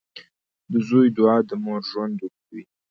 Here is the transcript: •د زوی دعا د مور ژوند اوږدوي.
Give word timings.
•د 0.71 0.73
زوی 0.87 1.07
دعا 1.17 1.37
د 1.49 1.51
مور 1.63 1.81
ژوند 1.91 2.17
اوږدوي. 2.23 2.63